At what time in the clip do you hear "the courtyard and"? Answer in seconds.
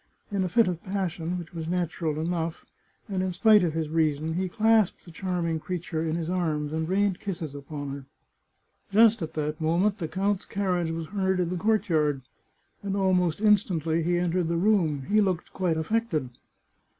11.49-12.95